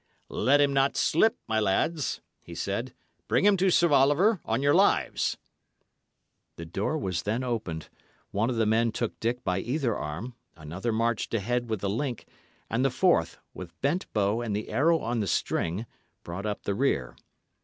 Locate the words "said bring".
2.55-3.45